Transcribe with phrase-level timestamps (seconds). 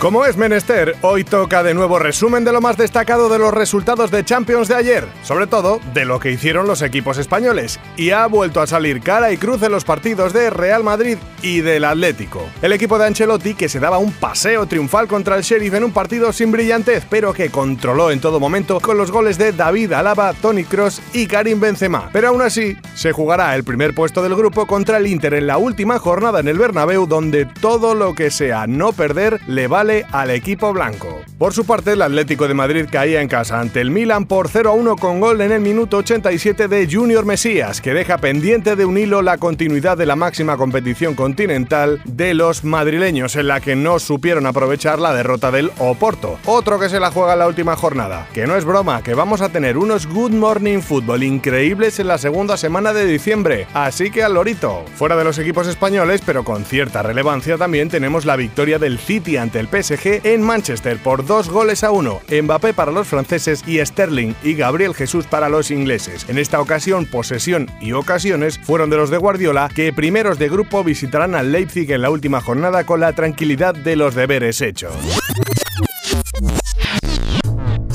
[0.00, 4.12] Como es menester, hoy toca de nuevo resumen de lo más destacado de los resultados
[4.12, 8.24] de Champions de ayer, sobre todo de lo que hicieron los equipos españoles, y ha
[8.28, 12.48] vuelto a salir cara y cruz en los partidos de Real Madrid y del Atlético.
[12.62, 15.92] El equipo de Ancelotti que se daba un paseo triunfal contra el Sheriff en un
[15.92, 20.32] partido sin brillantez, pero que controló en todo momento con los goles de David Alaba,
[20.32, 22.08] Tony Cross y Karim Benzema.
[22.12, 25.58] Pero aún así, se jugará el primer puesto del grupo contra el Inter en la
[25.58, 30.30] última jornada en el Bernabéu, donde todo lo que sea no perder le vale al
[30.30, 31.20] equipo blanco.
[31.38, 34.70] Por su parte, el Atlético de Madrid caía en casa ante el Milan por 0
[34.70, 38.84] a 1 con gol en el minuto 87 de Junior Mesías, que deja pendiente de
[38.84, 43.76] un hilo la continuidad de la máxima competición continental de los madrileños, en la que
[43.76, 46.38] no supieron aprovechar la derrota del Oporto.
[46.44, 48.26] Otro que se la juega en la última jornada.
[48.34, 52.18] Que no es broma, que vamos a tener unos Good Morning Football increíbles en la
[52.18, 53.66] segunda semana de diciembre.
[53.74, 54.84] Así que al lorito.
[54.96, 59.36] Fuera de los equipos españoles, pero con cierta relevancia, también tenemos la victoria del City
[59.36, 63.78] ante el PSG en Manchester por dos goles a uno, Mbappé para los franceses y
[63.84, 66.26] Sterling y Gabriel Jesús para los ingleses.
[66.28, 70.82] En esta ocasión, posesión y ocasiones fueron de los de Guardiola, que primeros de grupo
[70.82, 74.94] visitarán al Leipzig en la última jornada con la tranquilidad de los deberes hechos.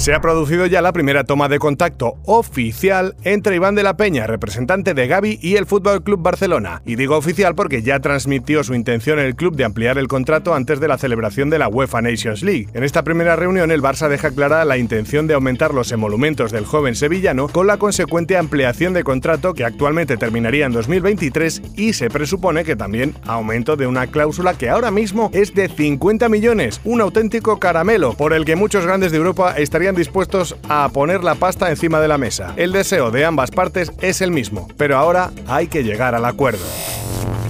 [0.03, 4.27] Se ha producido ya la primera toma de contacto oficial entre Iván de la Peña,
[4.27, 6.81] representante de Gaby, y el Fútbol Club Barcelona.
[6.85, 10.55] Y digo oficial porque ya transmitió su intención en el club de ampliar el contrato
[10.55, 12.67] antes de la celebración de la UEFA Nations League.
[12.73, 16.65] En esta primera reunión, el Barça deja clara la intención de aumentar los emolumentos del
[16.65, 22.09] joven sevillano con la consecuente ampliación de contrato que actualmente terminaría en 2023 y se
[22.09, 26.99] presupone que también aumento de una cláusula que ahora mismo es de 50 millones, un
[26.99, 31.69] auténtico caramelo por el que muchos grandes de Europa estarían dispuestos a poner la pasta
[31.69, 32.53] encima de la mesa.
[32.55, 36.65] El deseo de ambas partes es el mismo, pero ahora hay que llegar al acuerdo.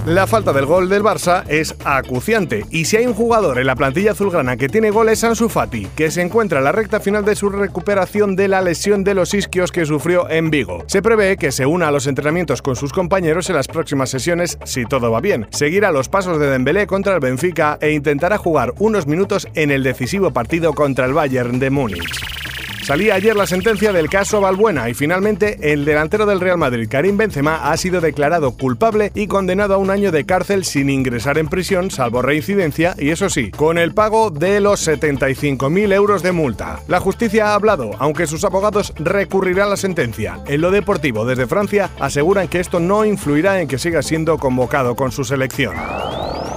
[0.06, 3.74] La falta del gol del Barça es acuciante y si hay un jugador en la
[3.74, 7.24] plantilla azulgrana que tiene goles es Ansu Fati, que se encuentra en la recta final
[7.24, 10.84] de su recuperación de la lesión de los isquios que sufrió en Vigo.
[10.88, 14.58] Se prevé que se una a los entrenamientos con sus compañeros en las próximas sesiones
[14.64, 15.46] si todo va bien.
[15.52, 19.82] Seguirá los pasos de Dembélé contra el Benfica e intentará jugar unos minutos en el
[19.82, 22.53] decisivo partido contra el Bayern de Múnich.
[22.84, 27.16] Salía ayer la sentencia del caso Balbuena y finalmente el delantero del Real Madrid, Karim
[27.16, 31.48] Benzema, ha sido declarado culpable y condenado a un año de cárcel sin ingresar en
[31.48, 36.80] prisión, salvo reincidencia, y eso sí, con el pago de los 75.000 euros de multa.
[36.86, 40.40] La justicia ha hablado, aunque sus abogados recurrirán la sentencia.
[40.46, 44.94] En lo deportivo, desde Francia, aseguran que esto no influirá en que siga siendo convocado
[44.94, 45.74] con su selección.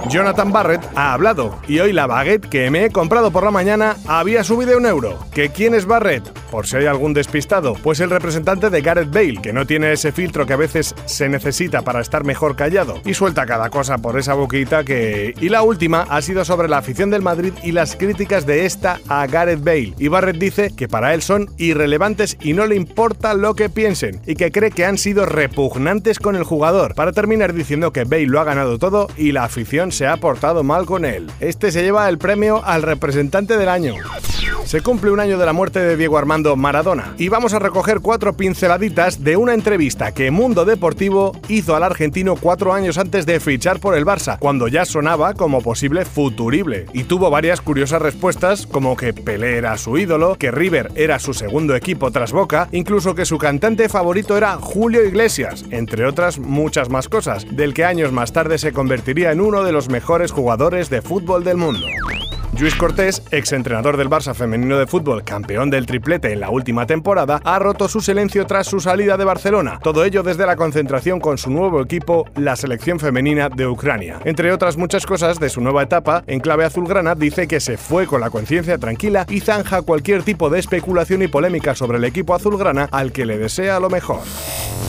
[0.06, 3.96] Jonathan Barrett ha hablado y hoy la baguette que me he comprado por la mañana
[4.06, 5.18] había subido un euro.
[5.32, 6.37] ¿Que quién es Barrett?
[6.50, 10.12] Por si hay algún despistado, pues el representante de Gareth Bale, que no tiene ese
[10.12, 14.18] filtro que a veces se necesita para estar mejor callado, y suelta cada cosa por
[14.18, 15.34] esa boquita que...
[15.40, 19.00] Y la última ha sido sobre la afición del Madrid y las críticas de esta
[19.08, 19.94] a Gareth Bale.
[19.98, 24.20] Y Barrett dice que para él son irrelevantes y no le importa lo que piensen,
[24.26, 28.26] y que cree que han sido repugnantes con el jugador, para terminar diciendo que Bale
[28.26, 31.30] lo ha ganado todo y la afición se ha portado mal con él.
[31.40, 33.94] Este se lleva el premio al representante del año.
[34.68, 38.00] Se cumple un año de la muerte de Diego Armando Maradona y vamos a recoger
[38.00, 43.40] cuatro pinceladitas de una entrevista que Mundo Deportivo hizo al argentino cuatro años antes de
[43.40, 46.84] fichar por el Barça, cuando ya sonaba como posible futurible.
[46.92, 51.32] Y tuvo varias curiosas respuestas, como que Pelé era su ídolo, que River era su
[51.32, 56.90] segundo equipo tras Boca, incluso que su cantante favorito era Julio Iglesias, entre otras muchas
[56.90, 60.90] más cosas, del que años más tarde se convertiría en uno de los mejores jugadores
[60.90, 61.86] de fútbol del mundo.
[62.60, 67.40] Luis Cortés, exentrenador del Barça femenino de fútbol, campeón del triplete en la última temporada,
[67.44, 69.78] ha roto su silencio tras su salida de Barcelona.
[69.80, 74.18] Todo ello desde la concentración con su nuevo equipo, la selección femenina de Ucrania.
[74.24, 78.08] Entre otras muchas cosas de su nueva etapa, en clave azulgrana dice que se fue
[78.08, 82.34] con la conciencia tranquila y zanja cualquier tipo de especulación y polémica sobre el equipo
[82.34, 84.18] azulgrana al que le desea lo mejor.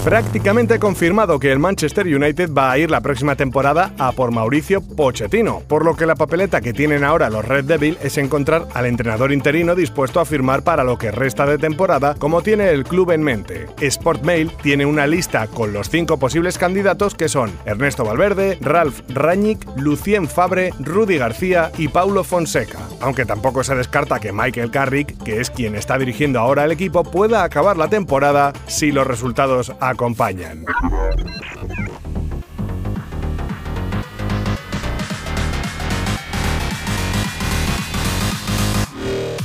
[0.03, 4.81] Prácticamente confirmado que el Manchester United va a ir la próxima temporada a por Mauricio
[4.81, 8.85] Pochettino, por lo que la papeleta que tienen ahora los Red Devil es encontrar al
[8.85, 13.11] entrenador interino dispuesto a firmar para lo que resta de temporada como tiene el club
[13.11, 13.67] en mente.
[13.81, 19.65] Sportmail tiene una lista con los cinco posibles candidatos que son Ernesto Valverde, Ralph Rangnick,
[19.75, 25.39] Lucien Fabre, Rudy García y Paulo Fonseca, aunque tampoco se descarta que Michael Carrick, que
[25.39, 30.65] es quien está dirigiendo ahora el equipo, pueda acabar la temporada si los resultados acompañan.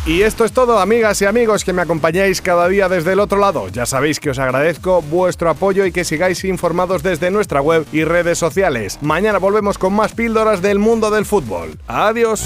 [0.06, 3.38] Y esto es todo, amigas y amigos que me acompañáis cada día desde el otro
[3.38, 3.68] lado.
[3.68, 8.04] Ya sabéis que os agradezco vuestro apoyo y que sigáis informados desde nuestra web y
[8.04, 8.98] redes sociales.
[9.00, 11.78] Mañana volvemos con más píldoras del mundo del fútbol.
[11.86, 12.44] Adiós.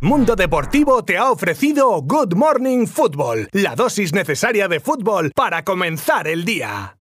[0.00, 6.26] Mundo Deportivo te ha ofrecido Good Morning Football, la dosis necesaria de fútbol para comenzar
[6.26, 6.94] el día.